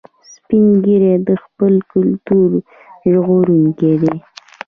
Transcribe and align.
سپین 0.33 0.65
ږیری 0.83 1.13
د 1.27 1.29
خپل 1.43 1.73
کلتور 1.91 2.49
ژغورونکي 3.11 3.93
دي 4.01 4.15